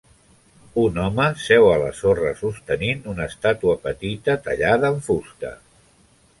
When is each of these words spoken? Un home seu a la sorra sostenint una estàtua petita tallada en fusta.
Un 0.83 0.95
home 1.03 1.27
seu 1.47 1.65
a 1.73 1.75
la 1.83 1.91
sorra 1.99 2.33
sostenint 2.41 3.05
una 3.13 3.29
estàtua 3.33 3.79
petita 3.87 4.39
tallada 4.49 4.93
en 4.95 5.01
fusta. 5.11 5.57